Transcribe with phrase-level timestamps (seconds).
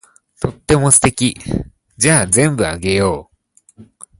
[0.39, 1.37] とっても素敵。
[1.95, 3.29] じゃあ全部あげよ
[3.77, 3.81] う。